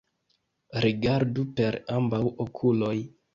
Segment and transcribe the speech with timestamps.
[0.85, 2.97] Rigardu per ambaŭ okuloj!